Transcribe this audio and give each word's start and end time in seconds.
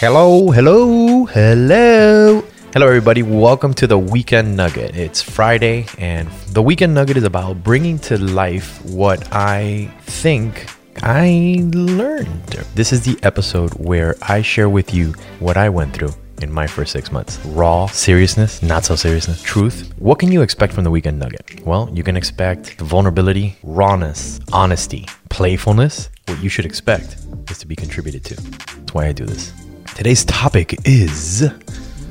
Hello, 0.00 0.50
hello, 0.50 1.24
hello. 1.26 2.40
Hello, 2.72 2.86
everybody. 2.86 3.22
Welcome 3.22 3.74
to 3.74 3.86
the 3.86 3.96
Weekend 3.96 4.56
Nugget. 4.56 4.96
It's 4.96 5.22
Friday, 5.22 5.86
and 5.96 6.28
the 6.48 6.62
Weekend 6.62 6.94
Nugget 6.94 7.16
is 7.16 7.22
about 7.22 7.62
bringing 7.62 8.00
to 8.00 8.18
life 8.18 8.84
what 8.84 9.32
I 9.32 9.88
think 10.00 10.66
I 11.00 11.60
learned. 11.74 12.58
This 12.74 12.92
is 12.92 13.04
the 13.04 13.16
episode 13.22 13.72
where 13.74 14.16
I 14.20 14.42
share 14.42 14.68
with 14.68 14.92
you 14.92 15.14
what 15.38 15.56
I 15.56 15.68
went 15.68 15.94
through 15.94 16.10
in 16.42 16.52
my 16.52 16.66
first 16.66 16.90
six 16.90 17.12
months. 17.12 17.38
Raw 17.46 17.86
seriousness, 17.86 18.64
not 18.64 18.84
so 18.84 18.96
seriousness, 18.96 19.40
truth. 19.42 19.92
What 19.98 20.18
can 20.18 20.32
you 20.32 20.42
expect 20.42 20.72
from 20.72 20.82
the 20.82 20.90
Weekend 20.90 21.20
Nugget? 21.20 21.64
Well, 21.64 21.88
you 21.94 22.02
can 22.02 22.16
expect 22.16 22.80
vulnerability, 22.80 23.56
rawness, 23.62 24.40
honesty, 24.52 25.06
playfulness. 25.30 26.10
What 26.26 26.42
you 26.42 26.48
should 26.48 26.66
expect 26.66 27.16
is 27.50 27.58
to 27.58 27.66
be 27.66 27.76
contributed 27.76 28.24
to. 28.24 28.34
That's 28.34 28.94
why 28.94 29.06
I 29.06 29.12
do 29.12 29.24
this. 29.26 29.52
Today's 29.94 30.24
topic 30.24 30.76
is. 30.84 31.48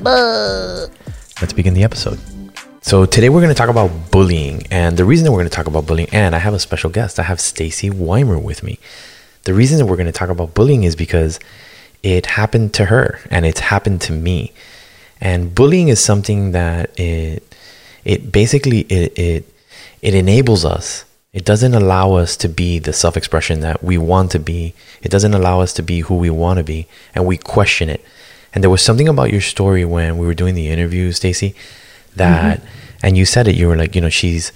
Let's 0.01 1.53
begin 1.53 1.73
the 1.73 1.83
episode. 1.83 2.19
So 2.81 3.05
today 3.05 3.29
we're 3.29 3.41
going 3.41 3.53
to 3.53 3.57
talk 3.57 3.69
about 3.69 4.11
bullying, 4.11 4.67
and 4.71 4.95
the 4.97 5.05
reason 5.05 5.25
that 5.25 5.31
we're 5.31 5.39
going 5.39 5.49
to 5.49 5.55
talk 5.55 5.67
about 5.67 5.85
bullying, 5.85 6.09
and 6.11 6.35
I 6.35 6.37
have 6.39 6.53
a 6.53 6.59
special 6.59 6.89
guest. 6.89 7.19
I 7.19 7.23
have 7.23 7.41
Stacy 7.41 7.89
Weimer 7.89 8.37
with 8.37 8.63
me. 8.63 8.79
The 9.43 9.53
reason 9.53 9.77
that 9.79 9.85
we're 9.85 9.97
going 9.97 10.05
to 10.05 10.11
talk 10.11 10.29
about 10.29 10.53
bullying 10.53 10.83
is 10.83 10.95
because 10.95 11.39
it 12.03 12.25
happened 12.25 12.73
to 12.75 12.85
her, 12.85 13.19
and 13.31 13.45
it's 13.45 13.59
happened 13.59 14.01
to 14.01 14.13
me. 14.13 14.53
And 15.19 15.53
bullying 15.55 15.87
is 15.87 15.99
something 15.99 16.51
that 16.51 16.97
it 16.99 17.55
it 18.03 18.31
basically 18.31 18.81
it 18.81 19.17
it, 19.17 19.53
it 20.01 20.13
enables 20.13 20.63
us 20.65 21.04
it 21.35 21.43
doesn't 21.43 21.73
allow 21.73 22.13
us 22.13 22.37
to 22.37 22.47
be 22.47 22.79
the 22.79 22.93
self 22.93 23.17
expression 23.17 23.59
that 23.59 23.83
we 23.83 23.97
want 23.97 24.31
to 24.31 24.39
be. 24.39 24.73
It 25.01 25.11
doesn't 25.11 25.33
allow 25.33 25.59
us 25.59 25.73
to 25.73 25.83
be 25.83 25.99
who 25.99 26.15
we 26.15 26.29
want 26.29 26.59
to 26.59 26.63
be. 26.63 26.87
And 27.13 27.25
we 27.25 27.35
question 27.35 27.89
it. 27.89 28.03
And 28.53 28.63
there 28.63 28.71
was 28.71 28.81
something 28.81 29.09
about 29.09 29.33
your 29.33 29.41
story 29.41 29.83
when 29.83 30.17
we 30.17 30.25
were 30.25 30.33
doing 30.33 30.55
the 30.55 30.69
interview, 30.69 31.11
Stacy, 31.11 31.53
that, 32.15 32.59
mm-hmm. 32.61 33.05
and 33.05 33.17
you 33.17 33.25
said 33.25 33.49
it, 33.49 33.55
you 33.55 33.67
were 33.67 33.75
like, 33.75 33.95
you 33.95 33.99
know, 33.99 34.09
she's, 34.09 34.53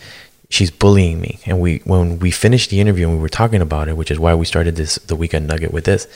she's 0.49 0.71
bullying 0.71 1.19
me. 1.19 1.41
And 1.45 1.59
we, 1.59 1.79
when 1.79 2.17
we 2.17 2.31
finished 2.31 2.69
the 2.69 2.79
interview 2.79 3.09
and 3.09 3.17
we 3.17 3.21
were 3.21 3.27
talking 3.27 3.61
about 3.61 3.89
it, 3.89 3.97
which 3.97 4.09
is 4.09 4.17
why 4.17 4.33
we 4.33 4.45
started 4.45 4.77
this, 4.77 4.95
the 4.95 5.17
weekend 5.17 5.47
nugget 5.47 5.73
with 5.73 5.83
this, 5.83 6.07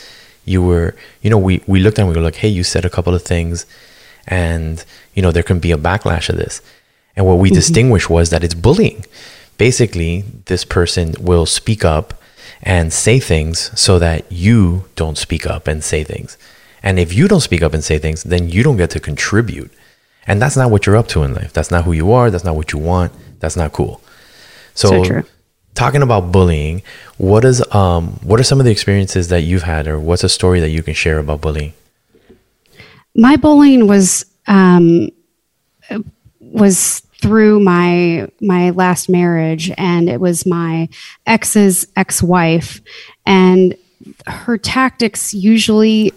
you 0.46 0.64
were, 0.64 0.96
you 1.22 1.30
know, 1.30 1.38
we, 1.38 1.62
we 1.68 1.82
looked 1.82 2.00
and 2.00 2.08
we 2.08 2.16
were 2.16 2.22
like, 2.22 2.36
hey, 2.36 2.48
you 2.48 2.64
said 2.64 2.86
a 2.86 2.90
couple 2.90 3.14
of 3.14 3.24
things 3.24 3.66
and, 4.28 4.86
you 5.14 5.22
know, 5.22 5.34
there 5.34 5.44
can 5.44 5.60
be 5.60 5.74
a 5.74 5.78
backlash 5.78 6.30
of 6.30 6.38
this. 6.38 6.62
And 7.18 7.26
what 7.26 7.38
we 7.38 7.50
mm-hmm. 7.50 7.56
distinguished 7.56 8.10
was 8.10 8.30
that 8.30 8.46
it's 8.46 8.56
bullying 8.56 9.04
basically 9.58 10.22
this 10.46 10.66
person 10.66 11.16
will 11.20 11.46
speak 11.46 11.86
up 11.86 12.14
and 12.62 12.94
say 12.94 13.20
things 13.20 13.78
so 13.80 14.00
that 14.00 14.32
you 14.32 14.86
don't 14.96 15.18
speak 15.18 15.46
up 15.46 15.68
and 15.68 15.84
say 15.84 16.04
things. 16.04 16.38
And 16.82 17.00
if 17.00 17.14
you 17.14 17.28
don't 17.28 17.42
speak 17.42 17.62
up 17.62 17.74
and 17.74 17.84
say 17.84 18.00
things, 18.00 18.24
then 18.24 18.50
you 18.50 18.64
don't 18.64 18.78
get 18.78 18.90
to 18.92 19.00
contribute. 19.00 19.72
And 20.28 20.42
that's 20.42 20.56
not 20.56 20.72
what 20.72 20.86
you're 20.86 20.96
up 20.96 21.08
to 21.10 21.24
in 21.24 21.34
life. 21.34 21.54
That's 21.54 21.72
not 21.72 21.84
who 21.84 21.92
you 21.92 22.12
are. 22.12 22.32
That's 22.32 22.44
not 22.44 22.56
what 22.56 22.72
you 22.72 22.80
want. 22.80 23.12
That's 23.40 23.56
not 23.56 23.74
cool. 23.74 24.02
So, 24.74 25.04
so 25.04 25.24
talking 25.76 26.02
about 26.02 26.32
bullying, 26.32 26.82
what 27.18 27.46
is 27.46 27.64
um 27.74 28.20
what 28.24 28.40
are 28.40 28.44
some 28.44 28.60
of 28.60 28.66
the 28.66 28.72
experiences 28.72 29.28
that 29.30 29.42
you've 29.42 29.64
had 29.64 29.88
or 29.88 30.00
what's 30.00 30.24
a 30.24 30.30
story 30.30 30.60
that 30.60 30.70
you 30.70 30.84
can 30.84 30.94
share 30.94 31.20
about 31.20 31.42
bullying? 31.42 31.74
My 33.16 33.36
bullying 33.36 33.88
was 33.88 34.26
um 34.48 35.10
was 36.40 37.03
through 37.24 37.62
my 37.62 38.28
my 38.42 38.72
last 38.72 39.08
marriage 39.08 39.72
and 39.78 40.10
it 40.10 40.20
was 40.20 40.46
my 40.46 40.90
ex's 41.26 41.88
ex-wife. 41.96 42.82
And 43.26 43.78
her 44.28 44.58
tactics 44.58 45.34
usually 45.34 46.12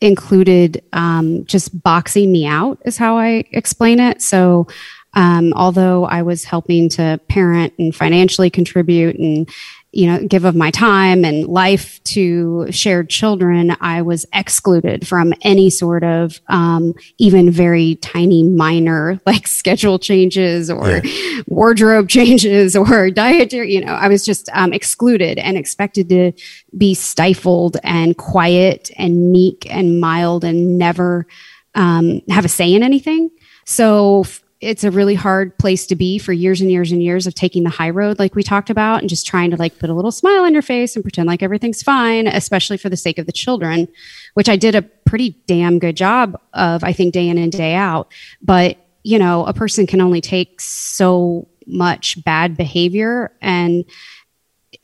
included 0.00 0.82
um, 0.92 1.44
just 1.44 1.80
boxing 1.82 2.32
me 2.32 2.44
out 2.44 2.80
is 2.84 2.96
how 2.96 3.16
i 3.16 3.44
explain 3.52 4.00
it. 4.00 4.20
So 4.20 4.66
um, 5.14 5.52
although 5.54 6.04
i 6.04 6.22
was 6.22 6.44
helping 6.44 6.88
to 6.88 7.20
parent 7.28 7.72
and 7.78 7.94
financially 7.94 8.50
contribute 8.50 9.16
and 9.18 9.48
you 9.90 10.06
know, 10.06 10.22
give 10.26 10.44
of 10.44 10.54
my 10.54 10.70
time 10.70 11.24
and 11.24 11.46
life 11.46 12.02
to 12.04 12.70
shared 12.70 13.08
children, 13.08 13.74
I 13.80 14.02
was 14.02 14.26
excluded 14.34 15.08
from 15.08 15.32
any 15.40 15.70
sort 15.70 16.04
of 16.04 16.40
um, 16.48 16.94
even 17.16 17.50
very 17.50 17.96
tiny 17.96 18.42
minor 18.42 19.18
like 19.26 19.46
schedule 19.46 19.98
changes 19.98 20.70
or 20.70 21.00
yeah. 21.02 21.42
wardrobe 21.46 22.08
changes 22.10 22.76
or 22.76 23.10
dietary, 23.10 23.72
you 23.72 23.84
know, 23.84 23.94
I 23.94 24.08
was 24.08 24.24
just 24.26 24.50
um, 24.52 24.74
excluded 24.74 25.38
and 25.38 25.56
expected 25.56 26.10
to 26.10 26.32
be 26.76 26.92
stifled 26.92 27.78
and 27.82 28.16
quiet 28.16 28.90
and 28.98 29.32
meek 29.32 29.66
and 29.70 30.00
mild 30.00 30.44
and 30.44 30.76
never 30.76 31.26
um, 31.74 32.20
have 32.28 32.44
a 32.44 32.48
say 32.48 32.74
in 32.74 32.82
anything. 32.82 33.30
So 33.64 34.24
it's 34.60 34.82
a 34.82 34.90
really 34.90 35.14
hard 35.14 35.56
place 35.58 35.86
to 35.86 35.94
be 35.94 36.18
for 36.18 36.32
years 36.32 36.60
and 36.60 36.70
years 36.70 36.90
and 36.90 37.02
years 37.02 37.26
of 37.26 37.34
taking 37.34 37.62
the 37.62 37.70
high 37.70 37.90
road 37.90 38.18
like 38.18 38.34
we 38.34 38.42
talked 38.42 38.70
about 38.70 39.00
and 39.00 39.08
just 39.08 39.26
trying 39.26 39.50
to 39.50 39.56
like 39.56 39.78
put 39.78 39.90
a 39.90 39.94
little 39.94 40.10
smile 40.10 40.44
on 40.44 40.52
your 40.52 40.62
face 40.62 40.96
and 40.96 41.04
pretend 41.04 41.26
like 41.28 41.42
everything's 41.42 41.82
fine 41.82 42.26
especially 42.26 42.76
for 42.76 42.88
the 42.88 42.96
sake 42.96 43.18
of 43.18 43.26
the 43.26 43.32
children 43.32 43.86
which 44.34 44.48
i 44.48 44.56
did 44.56 44.74
a 44.74 44.82
pretty 44.82 45.30
damn 45.46 45.78
good 45.78 45.96
job 45.96 46.40
of 46.54 46.82
i 46.82 46.92
think 46.92 47.14
day 47.14 47.28
in 47.28 47.38
and 47.38 47.52
day 47.52 47.74
out. 47.74 48.12
But 48.42 48.78
you 49.04 49.18
know 49.18 49.44
a 49.46 49.54
person 49.54 49.86
can 49.86 50.00
only 50.00 50.20
take 50.20 50.60
so 50.60 51.48
much 51.66 52.22
bad 52.24 52.56
behavior 52.56 53.30
and 53.40 53.84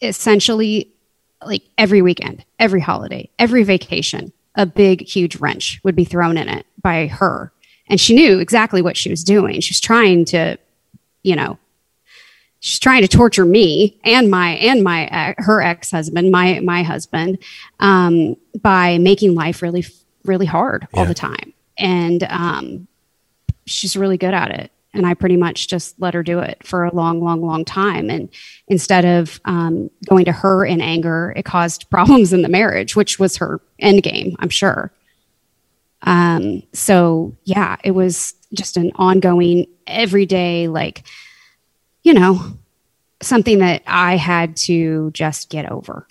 essentially 0.00 0.92
like 1.44 1.62
every 1.76 2.00
weekend 2.00 2.44
every 2.58 2.80
holiday 2.80 3.28
every 3.38 3.64
vacation 3.64 4.32
a 4.54 4.66
big 4.66 5.02
huge 5.02 5.36
wrench 5.36 5.80
would 5.82 5.96
be 5.96 6.04
thrown 6.04 6.38
in 6.38 6.48
it 6.48 6.64
by 6.80 7.06
her 7.06 7.52
and 7.88 8.00
she 8.00 8.14
knew 8.14 8.38
exactly 8.38 8.82
what 8.82 8.96
she 8.96 9.10
was 9.10 9.24
doing. 9.24 9.60
She 9.60 9.72
was 9.72 9.80
trying 9.80 10.24
to, 10.26 10.56
you 11.22 11.36
know, 11.36 11.58
she's 12.60 12.78
trying 12.78 13.02
to 13.02 13.08
torture 13.08 13.44
me 13.44 13.98
and 14.04 14.30
my 14.30 14.52
and 14.52 14.82
my 14.82 15.34
her 15.38 15.60
ex 15.62 15.90
husband, 15.90 16.30
my 16.30 16.60
my 16.60 16.82
husband, 16.82 17.38
um, 17.80 18.36
by 18.60 18.98
making 18.98 19.34
life 19.34 19.62
really 19.62 19.84
really 20.24 20.46
hard 20.46 20.88
all 20.94 21.04
the 21.04 21.14
time. 21.14 21.52
And 21.78 22.22
um, 22.24 22.88
she's 23.66 23.96
really 23.96 24.16
good 24.16 24.34
at 24.34 24.50
it. 24.50 24.70
And 24.94 25.06
I 25.06 25.14
pretty 25.14 25.36
much 25.36 25.68
just 25.68 26.00
let 26.00 26.14
her 26.14 26.22
do 26.22 26.38
it 26.38 26.64
for 26.64 26.84
a 26.84 26.94
long, 26.94 27.20
long, 27.20 27.42
long 27.42 27.64
time. 27.64 28.10
And 28.10 28.28
instead 28.68 29.04
of 29.04 29.40
um, 29.44 29.90
going 30.08 30.24
to 30.26 30.32
her 30.32 30.64
in 30.64 30.80
anger, 30.80 31.32
it 31.36 31.44
caused 31.44 31.90
problems 31.90 32.32
in 32.32 32.42
the 32.42 32.48
marriage, 32.48 32.94
which 32.96 33.18
was 33.18 33.36
her 33.36 33.60
end 33.78 34.02
game, 34.02 34.36
I'm 34.38 34.50
sure. 34.50 34.92
Um, 36.04 36.62
so 36.72 37.34
yeah, 37.44 37.76
it 37.82 37.91
was 37.92 38.34
just 38.53 38.76
an 38.76 38.92
ongoing, 38.97 39.66
everyday, 39.87 40.69
like, 40.69 41.03
you 42.03 42.15
know, 42.15 42.41
something 43.20 43.59
that 43.59 43.82
I 43.87 44.16
had 44.16 44.56
to 44.59 45.10
just 45.12 45.50
get 45.50 45.70
over. 45.70 46.06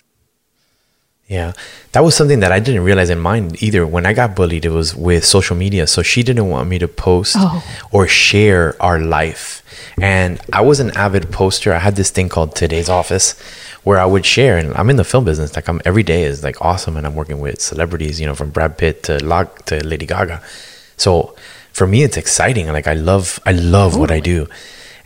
Yeah, 1.26 1.52
that 1.92 2.00
was 2.04 2.14
something 2.14 2.40
that 2.40 2.52
I 2.52 2.60
didn't 2.60 2.84
realize 2.84 3.08
in 3.08 3.18
mine 3.18 3.52
either. 3.60 3.86
When 3.86 4.04
I 4.04 4.12
got 4.12 4.36
bullied, 4.36 4.66
it 4.66 4.70
was 4.70 4.94
with 4.94 5.24
social 5.24 5.56
media. 5.56 5.86
So 5.86 6.02
she 6.02 6.22
didn't 6.22 6.48
want 6.50 6.68
me 6.68 6.78
to 6.78 6.86
post 6.86 7.36
oh. 7.38 7.64
or 7.92 8.06
share 8.06 8.80
our 8.82 8.98
life. 8.98 9.62
And 9.98 10.38
I 10.52 10.60
was 10.60 10.80
an 10.80 10.90
avid 10.96 11.32
poster. 11.32 11.72
I 11.72 11.78
had 11.78 11.96
this 11.96 12.10
thing 12.10 12.28
called 12.28 12.54
Today's 12.54 12.90
Office 12.90 13.40
where 13.84 13.98
I 13.98 14.04
would 14.04 14.26
share. 14.26 14.58
And 14.58 14.74
I'm 14.74 14.90
in 14.90 14.96
the 14.96 15.04
film 15.04 15.24
business. 15.24 15.54
Like 15.54 15.68
I'm 15.68 15.80
every 15.84 16.02
day 16.02 16.24
is 16.24 16.42
like 16.42 16.60
awesome. 16.60 16.96
And 16.96 17.06
I'm 17.06 17.14
working 17.14 17.40
with 17.40 17.60
celebrities, 17.60 18.20
you 18.20 18.26
know, 18.26 18.34
from 18.34 18.50
Brad 18.50 18.76
Pitt 18.76 19.02
to 19.04 19.24
Log 19.24 19.64
to 19.66 19.84
Lady 19.86 20.06
Gaga. 20.06 20.42
So 20.96 21.34
for 21.72 21.86
me, 21.86 22.02
it's 22.02 22.16
exciting. 22.16 22.66
Like 22.68 22.88
I 22.88 22.94
love, 22.94 23.38
I 23.46 23.52
love 23.52 23.94
Ooh. 23.94 24.00
what 24.00 24.10
I 24.10 24.20
do. 24.20 24.48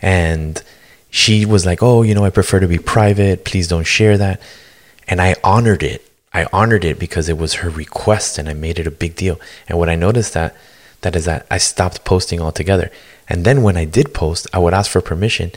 And 0.01 0.61
she 1.11 1.45
was 1.45 1.65
like, 1.65 1.83
Oh, 1.83 2.01
you 2.01 2.15
know, 2.15 2.25
I 2.25 2.29
prefer 2.29 2.59
to 2.59 2.67
be 2.67 2.77
private. 2.77 3.45
Please 3.45 3.67
don't 3.67 3.85
share 3.85 4.17
that. 4.17 4.41
And 5.07 5.21
I 5.21 5.35
honored 5.43 5.83
it 5.83 6.05
I 6.33 6.47
honored 6.53 6.85
it 6.85 6.99
because 6.99 7.27
it 7.27 7.37
was 7.37 7.55
her 7.55 7.69
request 7.69 8.37
and 8.37 8.47
I 8.47 8.53
made 8.53 8.79
it 8.79 8.87
a 8.87 8.91
big 8.91 9.15
deal. 9.15 9.39
And 9.67 9.77
what 9.79 9.89
I 9.89 9.95
noticed 9.95 10.33
that 10.33 10.55
that 11.01 11.15
is 11.15 11.25
that 11.25 11.47
I 11.49 11.57
stopped 11.57 12.03
posting 12.03 12.41
altogether. 12.41 12.91
And 13.27 13.45
then 13.45 13.63
when 13.63 13.77
I 13.77 13.85
did 13.85 14.13
post, 14.13 14.47
I 14.53 14.59
would 14.59 14.73
ask 14.73 14.91
for 14.91 15.01
permission. 15.01 15.51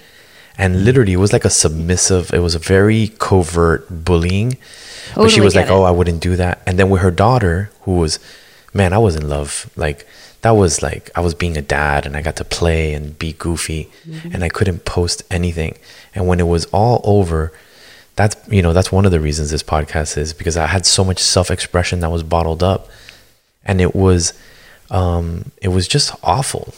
And 0.58 0.84
literally 0.84 1.14
it 1.14 1.16
was 1.16 1.32
like 1.32 1.44
a 1.44 1.50
submissive, 1.50 2.32
it 2.32 2.40
was 2.40 2.54
a 2.54 2.58
very 2.58 3.08
covert 3.18 3.86
bullying. 4.04 4.58
Totally 5.08 5.26
but 5.26 5.30
she 5.32 5.40
was 5.40 5.54
like, 5.54 5.66
it. 5.66 5.72
"Oh, 5.72 5.82
I 5.82 5.90
wouldn't 5.90 6.20
do 6.20 6.36
that." 6.36 6.62
And 6.66 6.78
then 6.78 6.90
with 6.90 7.02
her 7.02 7.10
daughter, 7.10 7.70
who 7.82 7.96
was 7.96 8.18
man, 8.74 8.92
I 8.92 8.98
was 8.98 9.16
in 9.16 9.28
love. 9.28 9.70
Like 9.76 10.06
that 10.42 10.52
was 10.52 10.82
like 10.82 11.10
I 11.14 11.20
was 11.20 11.34
being 11.34 11.56
a 11.56 11.62
dad 11.62 12.06
and 12.06 12.16
I 12.16 12.22
got 12.22 12.36
to 12.36 12.44
play 12.44 12.94
and 12.94 13.18
be 13.18 13.32
goofy 13.32 13.88
mm-hmm. 14.06 14.30
and 14.32 14.44
I 14.44 14.48
couldn't 14.48 14.84
post 14.84 15.22
anything. 15.30 15.76
And 16.14 16.26
when 16.26 16.40
it 16.40 16.46
was 16.46 16.66
all 16.66 17.00
over, 17.04 17.52
that's 18.16 18.36
you 18.48 18.62
know 18.62 18.72
that's 18.72 18.92
one 18.92 19.04
of 19.04 19.12
the 19.12 19.20
reasons 19.20 19.50
this 19.50 19.62
podcast 19.62 20.18
is 20.18 20.32
because 20.32 20.56
I 20.56 20.66
had 20.66 20.84
so 20.84 21.04
much 21.04 21.18
self-expression 21.18 22.00
that 22.00 22.10
was 22.10 22.22
bottled 22.22 22.62
up, 22.62 22.88
and 23.64 23.80
it 23.80 23.94
was 23.94 24.34
um, 24.90 25.52
it 25.62 25.68
was 25.68 25.88
just 25.88 26.14
awful 26.22 26.74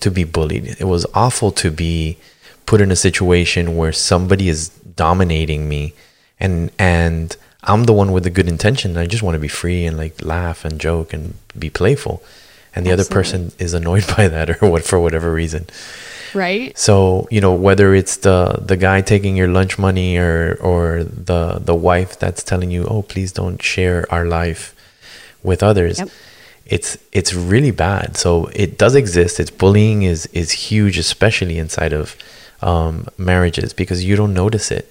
to 0.00 0.10
be 0.10 0.24
bullied. 0.24 0.76
It 0.80 0.84
was 0.84 1.06
awful 1.14 1.52
to 1.52 1.70
be 1.70 2.18
put 2.66 2.80
in 2.80 2.90
a 2.90 2.96
situation 2.96 3.76
where 3.76 3.92
somebody 3.92 4.48
is 4.48 4.68
dominating 4.68 5.68
me, 5.68 5.94
and 6.40 6.70
and 6.78 7.36
I'm 7.64 7.84
the 7.84 7.92
one 7.92 8.12
with 8.12 8.24
the 8.24 8.30
good 8.30 8.48
intention. 8.48 8.96
I 8.96 9.06
just 9.06 9.22
want 9.22 9.34
to 9.34 9.40
be 9.40 9.48
free 9.48 9.84
and 9.84 9.96
like 9.96 10.24
laugh 10.24 10.64
and 10.64 10.80
joke 10.80 11.12
and 11.12 11.34
be 11.58 11.70
playful. 11.70 12.22
And 12.74 12.86
the 12.86 12.90
Absolutely. 12.90 12.92
other 12.92 13.14
person 13.14 13.52
is 13.58 13.74
annoyed 13.74 14.06
by 14.16 14.28
that 14.28 14.62
or 14.62 14.70
what 14.70 14.84
for 14.84 14.98
whatever 14.98 15.32
reason. 15.32 15.66
Right. 16.34 16.76
So, 16.78 17.28
you 17.30 17.40
know, 17.40 17.52
whether 17.52 17.94
it's 17.94 18.16
the 18.18 18.58
the 18.64 18.76
guy 18.76 19.02
taking 19.02 19.36
your 19.36 19.48
lunch 19.48 19.78
money 19.78 20.16
or 20.16 20.58
or 20.60 21.04
the 21.04 21.60
the 21.60 21.74
wife 21.74 22.18
that's 22.18 22.42
telling 22.42 22.70
you, 22.70 22.86
"Oh, 22.86 23.02
please 23.02 23.32
don't 23.32 23.60
share 23.62 24.06
our 24.10 24.24
life 24.24 24.74
with 25.42 25.62
others." 25.62 25.98
Yep. 25.98 26.08
It's 26.64 26.96
it's 27.12 27.34
really 27.34 27.70
bad. 27.70 28.16
So, 28.16 28.46
it 28.54 28.78
does 28.78 28.94
exist. 28.94 29.38
It's 29.40 29.50
bullying 29.50 30.02
is 30.04 30.26
is 30.32 30.52
huge 30.52 30.96
especially 30.96 31.58
inside 31.58 31.92
of 31.92 32.16
um, 32.62 33.06
marriages 33.18 33.72
because 33.72 34.04
you 34.04 34.16
don't 34.16 34.34
notice 34.34 34.70
it. 34.70 34.88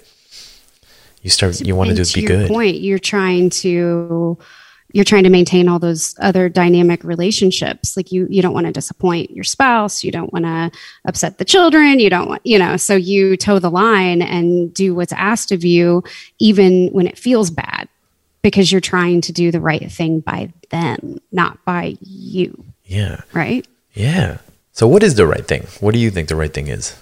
You 1.22 1.30
start 1.30 1.62
you 1.62 1.76
want 1.76 1.92
to 1.92 1.96
do 1.96 2.04
be 2.14 2.26
good. 2.26 2.48
point 2.48 2.82
you're 2.82 3.00
trying 3.00 3.50
to 3.52 4.38
you're 4.94 5.06
trying 5.06 5.24
to 5.24 5.30
maintain 5.30 5.70
all 5.70 5.80
those 5.80 6.16
other 6.20 6.50
dynamic 6.50 7.04
relationships. 7.04 7.96
Like 7.96 8.12
you 8.12 8.28
you 8.30 8.42
don't 8.42 8.54
want 8.54 8.66
to 8.66 8.72
disappoint 8.74 9.32
your 9.32 9.44
spouse. 9.44 10.04
You 10.04 10.12
don't 10.12 10.34
want 10.34 10.46
to 10.46 10.72
upset 11.06 11.38
the 11.38 11.46
children. 11.46 12.00
You 12.00 12.10
don't 12.10 12.28
want 12.28 12.46
you 12.46 12.58
know 12.58 12.76
so 12.78 12.96
you 12.96 13.38
toe 13.38 13.60
the 13.60 13.70
line 13.70 14.22
and 14.22 14.74
do 14.74 14.96
what's 14.96 15.14
asked 15.14 15.52
of 15.52 15.64
you 15.64 16.04
even 16.40 16.88
when 16.88 17.08
it 17.08 17.18
feels 17.18 17.52
bad 17.52 17.88
because 18.42 18.72
you're 18.72 18.82
trying 18.82 19.22
to 19.22 19.32
do 19.32 19.52
the 19.52 19.62
right 19.62 19.92
thing 19.92 20.20
by 20.22 20.52
them 20.72 21.20
not 21.32 21.64
by 21.66 21.98
you. 22.02 22.66
Yeah. 22.86 23.22
Right? 23.34 23.68
Yeah. 23.94 24.40
So 24.74 24.88
what 24.88 25.04
is 25.04 25.16
the 25.16 25.28
right 25.28 25.46
thing? 25.46 25.68
What 25.80 25.94
do 25.94 26.00
you 26.00 26.10
think 26.10 26.30
the 26.30 26.36
right 26.36 26.54
thing 26.54 26.68
is 26.68 26.96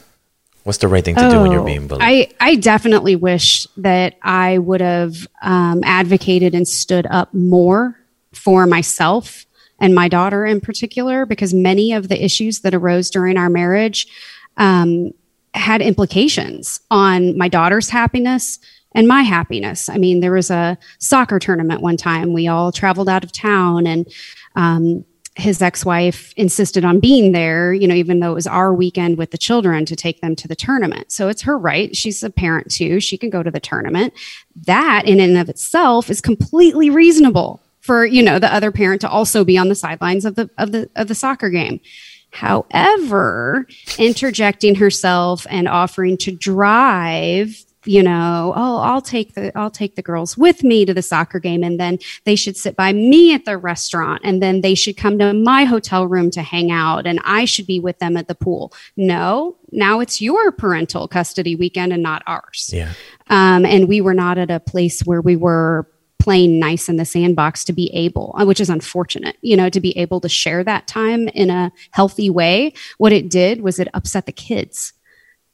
What's 0.63 0.79
the 0.79 0.87
right 0.87 1.03
thing 1.03 1.15
to 1.15 1.27
oh, 1.27 1.31
do 1.31 1.41
when 1.41 1.51
you're 1.51 1.65
being 1.65 1.87
bullied? 1.87 2.03
I, 2.03 2.29
I 2.39 2.55
definitely 2.55 3.15
wish 3.15 3.65
that 3.77 4.15
I 4.21 4.57
would 4.57 4.81
have 4.81 5.27
um, 5.41 5.81
advocated 5.83 6.53
and 6.53 6.67
stood 6.67 7.05
up 7.07 7.33
more 7.33 7.97
for 8.33 8.67
myself 8.67 9.45
and 9.79 9.95
my 9.95 10.09
daughter 10.09 10.45
in 10.45 10.59
particular, 10.59 11.25
because 11.25 11.53
many 11.53 11.93
of 11.93 12.09
the 12.09 12.23
issues 12.23 12.59
that 12.59 12.75
arose 12.75 13.09
during 13.09 13.37
our 13.37 13.49
marriage 13.49 14.07
um, 14.57 15.11
had 15.53 15.81
implications 15.81 16.81
on 16.91 17.37
my 17.37 17.47
daughter's 17.47 17.89
happiness 17.89 18.59
and 18.93 19.07
my 19.07 19.21
happiness. 19.21 19.87
I 19.87 19.97
mean, 19.97 20.19
there 20.19 20.33
was 20.33 20.51
a 20.51 20.77
soccer 20.97 21.39
tournament 21.39 21.81
one 21.81 21.97
time. 21.97 22.33
We 22.33 22.47
all 22.47 22.71
traveled 22.71 23.07
out 23.07 23.23
of 23.23 23.31
town 23.31 23.87
and 23.87 24.05
um, 24.55 25.05
his 25.35 25.61
ex-wife 25.61 26.33
insisted 26.35 26.83
on 26.83 26.99
being 26.99 27.31
there 27.31 27.73
you 27.73 27.87
know 27.87 27.95
even 27.95 28.19
though 28.19 28.31
it 28.31 28.35
was 28.35 28.47
our 28.47 28.73
weekend 28.73 29.17
with 29.17 29.31
the 29.31 29.37
children 29.37 29.85
to 29.85 29.95
take 29.95 30.21
them 30.21 30.35
to 30.35 30.47
the 30.47 30.55
tournament. 30.55 31.11
So 31.11 31.27
it's 31.29 31.41
her 31.43 31.57
right. 31.57 31.95
She's 31.95 32.23
a 32.23 32.29
parent 32.29 32.71
too. 32.71 32.99
She 32.99 33.17
can 33.17 33.29
go 33.29 33.43
to 33.43 33.51
the 33.51 33.59
tournament. 33.59 34.13
That 34.65 35.07
in 35.07 35.19
and 35.19 35.37
of 35.37 35.49
itself 35.49 36.09
is 36.09 36.21
completely 36.21 36.89
reasonable 36.89 37.61
for 37.81 38.05
you 38.05 38.21
know 38.23 38.39
the 38.39 38.53
other 38.53 38.71
parent 38.71 39.01
to 39.01 39.09
also 39.09 39.43
be 39.43 39.57
on 39.57 39.69
the 39.69 39.75
sidelines 39.75 40.25
of 40.25 40.35
the 40.35 40.49
of 40.57 40.71
the 40.71 40.89
of 40.95 41.07
the 41.07 41.15
soccer 41.15 41.49
game. 41.49 41.79
However 42.31 43.65
interjecting 43.97 44.75
herself 44.75 45.47
and 45.49 45.67
offering 45.67 46.17
to 46.17 46.31
drive 46.31 47.65
you 47.85 48.03
know, 48.03 48.53
oh, 48.55 48.77
I'll 48.79 49.01
take 49.01 49.35
the 49.35 49.57
I'll 49.57 49.71
take 49.71 49.95
the 49.95 50.01
girls 50.01 50.37
with 50.37 50.63
me 50.63 50.85
to 50.85 50.93
the 50.93 51.01
soccer 51.01 51.39
game 51.39 51.63
and 51.63 51.79
then 51.79 51.99
they 52.25 52.35
should 52.35 52.57
sit 52.57 52.75
by 52.75 52.91
me 52.91 53.33
at 53.33 53.45
the 53.45 53.57
restaurant 53.57 54.21
and 54.25 54.41
then 54.41 54.61
they 54.61 54.75
should 54.75 54.97
come 54.97 55.17
to 55.19 55.33
my 55.33 55.63
hotel 55.63 56.05
room 56.05 56.29
to 56.31 56.41
hang 56.41 56.71
out 56.71 57.07
and 57.07 57.21
I 57.23 57.45
should 57.45 57.67
be 57.67 57.79
with 57.79 57.99
them 57.99 58.17
at 58.17 58.27
the 58.27 58.35
pool. 58.35 58.73
No, 58.97 59.55
now 59.71 60.01
it's 60.01 60.21
your 60.21 60.51
parental 60.51 61.07
custody 61.07 61.55
weekend 61.55 61.93
and 61.93 62.03
not 62.03 62.21
ours. 62.27 62.69
Yeah. 62.73 62.91
Um, 63.29 63.65
and 63.65 63.87
we 63.87 64.01
were 64.01 64.13
not 64.13 64.37
at 64.37 64.51
a 64.51 64.59
place 64.59 65.01
where 65.01 65.21
we 65.21 65.37
were 65.37 65.87
playing 66.19 66.59
nice 66.59 66.89
in 66.89 66.97
the 66.97 67.05
sandbox 67.05 67.63
to 67.63 67.71
be 67.71 67.89
able, 67.93 68.35
uh, 68.37 68.45
which 68.45 68.59
is 68.59 68.69
unfortunate, 68.69 69.37
you 69.41 69.55
know, 69.55 69.69
to 69.69 69.79
be 69.79 69.97
able 69.97 70.19
to 70.19 70.27
share 70.27 70.65
that 70.65 70.85
time 70.85 71.29
in 71.29 71.49
a 71.49 71.71
healthy 71.91 72.29
way. 72.29 72.73
What 72.97 73.13
it 73.13 73.29
did 73.29 73.61
was 73.61 73.79
it 73.79 73.87
upset 73.93 74.25
the 74.25 74.33
kids 74.33 74.91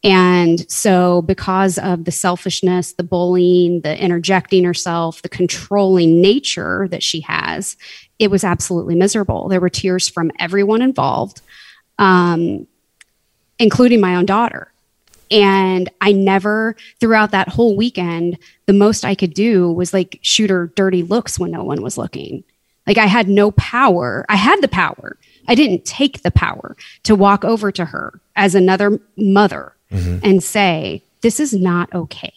and 0.06 0.70
so, 0.70 1.24
because 1.24 1.80
of 1.80 2.06
the 2.06 2.12
selfishness, 2.12 2.94
the 2.94 3.04
bullying, 3.04 3.82
the 3.82 4.00
interjecting 4.00 4.64
herself, 4.64 5.24
the 5.24 5.30
controlling 5.30 6.22
nature 6.22 6.88
that 6.90 7.02
she 7.02 7.22
has, 7.22 7.76
it 8.20 8.30
was 8.30 8.44
absolutely 8.44 8.94
miserable. 8.94 9.50
There 9.50 9.60
were 9.60 9.68
tears 9.68 10.08
from 10.08 10.32
everyone 10.38 10.84
involved, 10.84 11.42
um, 11.98 12.68
including 13.58 14.00
my 14.00 14.16
own 14.16 14.28
daughter. 14.28 14.72
And 15.32 15.90
I 16.02 16.12
never, 16.12 16.76
throughout 17.00 17.32
that 17.32 17.50
whole 17.50 17.76
weekend, 17.76 18.38
the 18.68 18.74
most 18.74 19.06
I 19.06 19.16
could 19.16 19.34
do 19.34 19.72
was 19.72 19.92
like 19.92 20.20
shoot 20.22 20.52
her 20.52 20.68
dirty 20.76 21.02
looks 21.02 21.40
when 21.40 21.50
no 21.50 21.64
one 21.64 21.82
was 21.82 21.98
looking. 21.98 22.44
Like 22.86 23.00
I 23.00 23.08
had 23.08 23.28
no 23.28 23.50
power. 23.54 24.24
I 24.30 24.36
had 24.36 24.62
the 24.62 24.68
power. 24.68 25.18
I 25.48 25.56
didn't 25.56 25.84
take 25.84 26.22
the 26.22 26.30
power 26.30 26.78
to 27.04 27.16
walk 27.16 27.44
over 27.44 27.72
to 27.72 27.86
her 27.86 28.22
as 28.36 28.54
another 28.54 29.00
mother 29.18 29.75
mm-hmm. 29.92 30.20
and 30.24 30.44
say, 30.44 31.04
this 31.22 31.40
is 31.40 31.54
not 31.54 31.94
okay. 31.94 32.34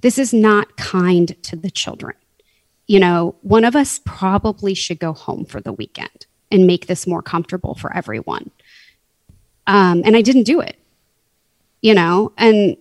This 0.00 0.18
is 0.18 0.32
not 0.32 0.76
kind 0.76 1.40
to 1.44 1.56
the 1.56 1.70
children. 1.70 2.14
You 2.86 3.00
know, 3.00 3.36
one 3.42 3.64
of 3.64 3.74
us 3.74 4.00
probably 4.04 4.74
should 4.74 4.98
go 4.98 5.12
home 5.12 5.44
for 5.44 5.60
the 5.60 5.72
weekend 5.72 6.26
and 6.50 6.66
make 6.66 6.86
this 6.86 7.06
more 7.06 7.22
comfortable 7.22 7.74
for 7.74 7.94
everyone. 7.96 8.50
Um, 9.66 10.02
and 10.04 10.14
I 10.14 10.22
didn't 10.22 10.42
do 10.42 10.60
it, 10.60 10.76
you 11.80 11.94
know, 11.94 12.32
and 12.36 12.76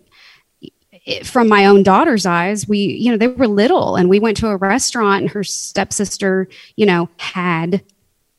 it, 1.06 1.25
from 1.25 1.47
my 1.47 1.65
own 1.65 1.83
daughter's 1.83 2.25
eyes, 2.25 2.67
we, 2.67 2.79
you 2.79 3.11
know, 3.11 3.17
they 3.17 3.27
were 3.27 3.47
little 3.47 3.95
and 3.95 4.09
we 4.09 4.19
went 4.19 4.38
to 4.38 4.47
a 4.47 4.57
restaurant 4.57 5.21
and 5.21 5.31
her 5.31 5.44
stepsister, 5.44 6.49
you 6.75 6.85
know, 6.85 7.09
had 7.17 7.83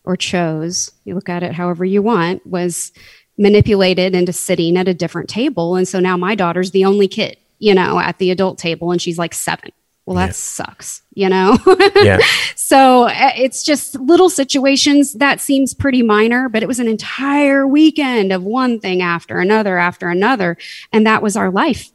or 0.05 0.17
chose, 0.17 0.93
you 1.05 1.15
look 1.15 1.29
at 1.31 1.43
it 1.43 1.53
however 1.53 1.85
you 1.85 2.03
want, 2.03 2.47
was 2.47 2.93
manipulated 3.37 4.15
into 4.15 4.33
sitting 4.33 4.77
at 4.77 4.89
a 4.89 4.95
different 4.95 5.29
table. 5.29 5.77
And 5.77 5.87
so 5.89 6.01
now 6.01 6.17
my 6.17 6.35
daughter's 6.35 6.71
the 6.71 6.85
only 6.85 7.09
kid, 7.09 7.37
you 7.59 7.75
know, 7.75 7.99
at 7.99 8.19
the 8.19 8.31
adult 8.31 8.59
table 8.59 8.93
and 8.93 9.01
she's 9.01 9.19
like 9.19 9.35
seven. 9.35 9.71
Well, 10.07 10.17
that 10.17 10.27
yeah. 10.27 10.33
sucks, 10.33 11.03
you 11.15 11.31
know? 11.31 11.57
yeah. 11.97 12.19
So 12.55 13.05
uh, 13.05 13.31
it's 13.37 13.65
just 13.65 13.95
little 13.95 14.29
situations 14.29 15.15
that 15.15 15.41
seems 15.41 15.73
pretty 15.73 16.03
minor, 16.03 16.51
but 16.51 16.63
it 16.63 16.67
was 16.67 16.79
an 16.79 16.89
entire 16.89 17.67
weekend 17.67 18.31
of 18.31 18.45
one 18.45 18.81
thing 18.81 19.01
after 19.01 19.39
another 19.39 19.79
after 19.79 20.09
another. 20.09 20.59
And 20.93 21.07
that 21.07 21.23
was 21.23 21.37
our 21.37 21.51
life. 21.51 21.91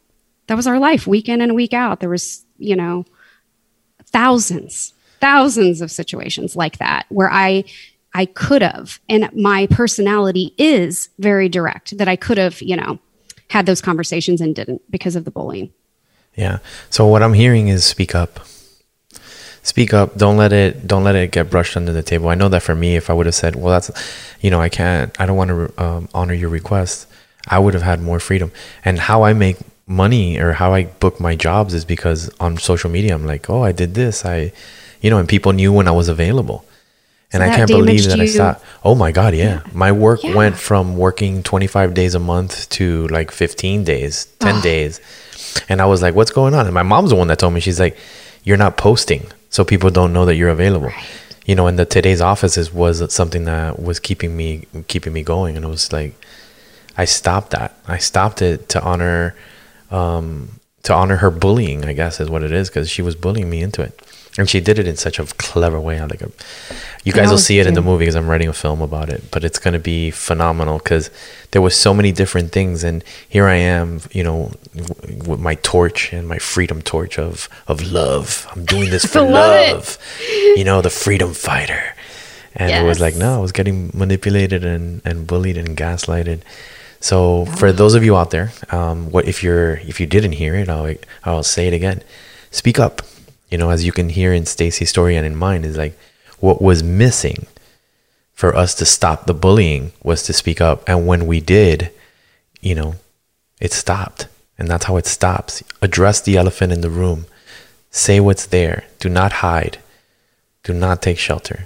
That 0.47 0.55
was 0.55 0.65
our 0.65 0.79
life, 0.79 1.05
week 1.05 1.29
in 1.29 1.41
and 1.41 1.53
week 1.53 1.73
out. 1.73 1.99
There 1.99 2.09
was, 2.09 2.43
you 2.57 2.75
know, 2.75 3.05
thousands, 4.05 4.93
thousands 5.21 5.79
of 5.79 5.91
situations 5.91 6.55
like 6.55 6.79
that 6.79 7.05
where 7.09 7.31
I 7.31 7.65
I 8.13 8.25
could 8.25 8.61
have. 8.61 8.99
And 9.07 9.29
my 9.33 9.67
personality 9.67 10.53
is 10.57 11.09
very 11.19 11.49
direct 11.49 11.97
that 11.97 12.07
I 12.07 12.15
could 12.15 12.37
have, 12.37 12.61
you 12.61 12.75
know, 12.75 12.99
had 13.49 13.65
those 13.65 13.81
conversations 13.81 14.41
and 14.41 14.55
didn't 14.55 14.81
because 14.91 15.15
of 15.15 15.25
the 15.25 15.31
bullying. 15.31 15.71
Yeah. 16.35 16.59
So 16.89 17.05
what 17.05 17.23
I'm 17.23 17.33
hearing 17.33 17.67
is 17.67 17.83
speak 17.83 18.15
up. 18.15 18.39
Speak 19.61 19.93
up. 19.93 20.15
Don't 20.17 20.37
let 20.37 20.53
it 20.53 20.87
don't 20.87 21.03
let 21.03 21.15
it 21.15 21.31
get 21.31 21.49
brushed 21.49 21.75
under 21.75 21.91
the 21.91 22.01
table. 22.01 22.29
I 22.29 22.35
know 22.35 22.49
that 22.49 22.63
for 22.63 22.75
me 22.75 22.95
if 22.95 23.09
I 23.09 23.13
would 23.13 23.25
have 23.25 23.35
said, 23.35 23.55
"Well, 23.55 23.73
that's 23.73 23.91
you 24.39 24.49
know, 24.49 24.61
I 24.61 24.69
can't 24.69 25.19
I 25.19 25.25
don't 25.25 25.35
want 25.35 25.49
to 25.49 25.83
um, 25.83 26.09
honor 26.13 26.33
your 26.33 26.49
request." 26.49 27.07
I 27.47 27.59
would 27.59 27.73
have 27.73 27.83
had 27.83 28.01
more 28.01 28.19
freedom. 28.19 28.51
And 28.85 28.99
how 28.99 29.23
I 29.23 29.33
make 29.33 29.57
money 29.85 30.37
or 30.39 30.53
how 30.53 30.73
I 30.73 30.85
book 30.85 31.19
my 31.19 31.35
jobs 31.35 31.73
is 31.73 31.83
because 31.83 32.29
on 32.39 32.57
social 32.57 32.89
media 32.89 33.13
I'm 33.13 33.25
like, 33.25 33.49
"Oh, 33.49 33.63
I 33.63 33.71
did 33.71 33.95
this." 33.95 34.25
I 34.25 34.53
you 35.01 35.09
know, 35.09 35.17
and 35.17 35.27
people 35.27 35.51
knew 35.51 35.73
when 35.73 35.87
I 35.87 35.91
was 35.91 36.07
available 36.07 36.65
and 37.31 37.43
I 37.43 37.55
can't 37.55 37.69
believe 37.69 38.05
that 38.05 38.17
you. 38.17 38.23
I 38.23 38.27
stopped. 38.27 38.65
Oh 38.83 38.95
my 38.95 39.11
God, 39.11 39.35
yeah. 39.35 39.43
yeah. 39.43 39.71
My 39.71 39.91
work 39.91 40.23
yeah. 40.23 40.35
went 40.35 40.57
from 40.57 40.97
working 40.97 41.43
25 41.43 41.93
days 41.93 42.15
a 42.15 42.19
month 42.19 42.69
to 42.69 43.07
like 43.07 43.31
15 43.31 43.83
days, 43.83 44.25
10 44.39 44.55
oh. 44.55 44.61
days. 44.61 44.99
And 45.67 45.81
I 45.81 45.85
was 45.85 46.01
like, 46.01 46.15
what's 46.15 46.31
going 46.31 46.53
on? 46.53 46.65
And 46.65 46.73
my 46.73 46.83
mom's 46.83 47.11
the 47.11 47.15
one 47.15 47.27
that 47.27 47.39
told 47.39 47.53
me, 47.53 47.59
she's 47.59 47.79
like, 47.79 47.97
you're 48.43 48.57
not 48.57 48.77
posting. 48.77 49.31
So 49.49 49.63
people 49.63 49.89
don't 49.89 50.13
know 50.13 50.25
that 50.25 50.35
you're 50.35 50.49
available. 50.49 50.87
Right. 50.87 51.05
You 51.45 51.55
know, 51.55 51.67
and 51.67 51.77
the 51.79 51.85
today's 51.85 52.21
offices 52.21 52.71
was 52.71 53.11
something 53.13 53.45
that 53.45 53.81
was 53.81 53.99
keeping 53.99 54.35
me 54.37 54.67
keeping 54.87 55.13
me 55.13 55.23
going. 55.23 55.55
And 55.55 55.65
it 55.65 55.67
was 55.67 55.91
like, 55.91 56.13
I 56.97 57.05
stopped 57.05 57.51
that. 57.51 57.75
I 57.87 57.97
stopped 57.97 58.41
it 58.41 58.69
to 58.69 58.81
honor, 58.83 59.35
um, 59.89 60.58
to 60.83 60.93
honor 60.93 61.17
her 61.17 61.31
bullying. 61.31 61.85
I 61.85 61.93
guess 61.93 62.19
is 62.19 62.29
what 62.29 62.43
it 62.43 62.51
is 62.51 62.69
because 62.69 62.89
she 62.89 63.01
was 63.01 63.15
bullying 63.15 63.49
me 63.49 63.61
into 63.61 63.81
it 63.81 63.99
and 64.39 64.49
she 64.49 64.61
did 64.61 64.79
it 64.79 64.87
in 64.87 64.95
such 64.95 65.19
a 65.19 65.25
clever 65.25 65.79
way. 65.79 65.99
Like 66.01 66.21
a, 66.21 66.31
you 67.03 67.11
guys 67.11 67.29
will 67.29 67.37
see 67.37 67.59
it 67.59 67.67
in 67.67 67.73
the 67.73 67.81
movie 67.81 68.03
because 68.03 68.15
I'm 68.15 68.29
writing 68.29 68.47
a 68.47 68.53
film 68.53 68.81
about 68.81 69.09
it, 69.09 69.31
but 69.31 69.43
it's 69.43 69.59
going 69.59 69.73
to 69.73 69.79
be 69.79 70.11
phenomenal 70.11 70.77
because 70.77 71.09
there 71.51 71.61
was 71.61 71.75
so 71.75 71.93
many 71.93 72.13
different 72.13 72.53
things, 72.53 72.83
and 72.83 73.03
here 73.27 73.47
I 73.47 73.55
am, 73.55 74.01
you 74.11 74.23
know, 74.23 74.53
with 75.27 75.39
my 75.39 75.55
torch 75.55 76.13
and 76.13 76.27
my 76.27 76.37
freedom 76.37 76.81
torch 76.81 77.19
of 77.19 77.49
of 77.67 77.91
love. 77.91 78.47
I'm 78.51 78.63
doing 78.63 78.89
this 78.89 79.05
for 79.13 79.21
love, 79.21 79.97
you 80.55 80.63
know, 80.63 80.81
the 80.81 80.89
freedom 80.89 81.33
fighter. 81.33 81.95
And 82.55 82.69
yes. 82.69 82.81
it 82.81 82.85
was 82.85 82.99
like, 82.99 83.15
no, 83.15 83.35
I 83.35 83.39
was 83.39 83.51
getting 83.51 83.91
manipulated 83.93 84.65
and, 84.65 85.01
and 85.05 85.27
bullied 85.27 85.55
and 85.55 85.77
gaslighted. 85.77 86.41
So 86.99 87.45
for 87.45 87.71
those 87.71 87.95
of 87.95 88.03
you 88.03 88.15
out 88.17 88.31
there, 88.31 88.51
um, 88.71 89.11
what 89.11 89.27
if 89.27 89.41
you're 89.43 89.77
if 89.77 89.99
you 89.99 90.05
didn't 90.05 90.33
hear 90.33 90.55
it, 90.55 90.69
I'll 90.69 90.95
I'll 91.23 91.43
say 91.43 91.67
it 91.67 91.73
again. 91.73 92.01
Speak 92.51 92.79
up 92.79 93.01
You 93.49 93.57
know, 93.57 93.71
as 93.71 93.83
you 93.85 93.91
can 93.91 94.09
hear 94.09 94.31
in 94.33 94.45
Stacy's 94.45 94.89
story 94.89 95.15
and 95.15 95.25
in 95.25 95.35
mine, 95.35 95.65
is 95.65 95.77
like 95.77 95.97
what 96.39 96.61
was 96.61 96.83
missing 96.83 97.47
for 98.33 98.55
us 98.55 98.73
to 98.75 98.85
stop 98.85 99.25
the 99.25 99.33
bullying 99.33 99.91
was 100.03 100.23
to 100.23 100.33
speak 100.33 100.61
up. 100.61 100.87
And 100.87 101.07
when 101.07 101.27
we 101.27 101.41
did, 101.41 101.91
you 102.61 102.75
know, 102.75 102.95
it 103.59 103.73
stopped. 103.73 104.27
And 104.57 104.67
that's 104.67 104.85
how 104.85 104.97
it 104.97 105.07
stops. 105.07 105.63
Address 105.81 106.21
the 106.21 106.37
elephant 106.37 106.71
in 106.71 106.81
the 106.81 106.89
room. 106.89 107.25
Say 107.91 108.19
what's 108.19 108.45
there. 108.45 108.85
Do 108.99 109.09
not 109.09 109.31
hide. 109.41 109.79
Do 110.63 110.73
not 110.73 111.01
take 111.01 111.17
shelter. 111.17 111.65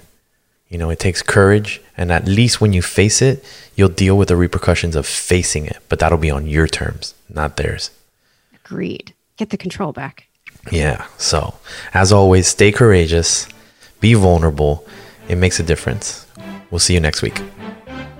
You 0.74 0.78
know, 0.78 0.90
it 0.90 0.98
takes 0.98 1.22
courage. 1.22 1.80
And 1.96 2.10
at 2.10 2.26
least 2.26 2.60
when 2.60 2.72
you 2.72 2.82
face 2.82 3.22
it, 3.22 3.44
you'll 3.76 3.88
deal 3.88 4.18
with 4.18 4.26
the 4.26 4.34
repercussions 4.34 4.96
of 4.96 5.06
facing 5.06 5.66
it. 5.66 5.76
But 5.88 6.00
that'll 6.00 6.18
be 6.18 6.32
on 6.32 6.48
your 6.48 6.66
terms, 6.66 7.14
not 7.32 7.56
theirs. 7.56 7.92
Agreed. 8.52 9.14
Get 9.36 9.50
the 9.50 9.56
control 9.56 9.92
back. 9.92 10.26
Yeah. 10.72 11.06
So, 11.16 11.54
as 11.94 12.12
always, 12.12 12.48
stay 12.48 12.72
courageous, 12.72 13.46
be 14.00 14.14
vulnerable. 14.14 14.84
It 15.28 15.36
makes 15.36 15.60
a 15.60 15.62
difference. 15.62 16.26
We'll 16.72 16.80
see 16.80 16.94
you 16.94 17.00
next 17.00 17.22
week. 17.22 17.40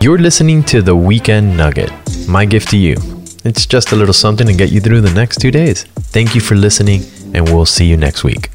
You're 0.01 0.19
listening 0.19 0.63
to 0.65 0.81
the 0.81 0.95
Weekend 0.95 1.57
Nugget. 1.57 1.91
My 2.29 2.45
gift 2.45 2.69
to 2.71 2.77
you. 2.77 2.95
It's 3.43 3.67
just 3.67 3.91
a 3.91 3.97
little 3.97 4.15
something 4.15 4.47
to 4.47 4.55
get 4.55 4.71
you 4.71 4.81
through 4.81 5.01
the 5.01 5.13
next 5.13 5.39
two 5.41 5.51
days. 5.51 5.83
Thank 6.15 6.37
you 6.37 6.41
for 6.41 6.55
listening, 6.55 7.03
and 7.35 7.49
we'll 7.49 7.67
see 7.67 7.87
you 7.87 7.97
next 7.97 8.23
week. 8.23 8.51